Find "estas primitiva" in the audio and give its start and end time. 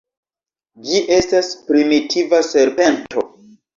1.17-2.41